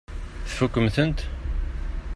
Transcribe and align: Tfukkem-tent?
Tfukkem-tent? 0.47 1.19